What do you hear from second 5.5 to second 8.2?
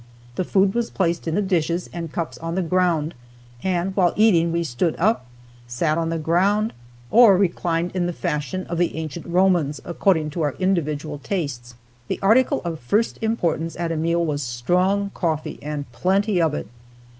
sat on the ground or reclined in the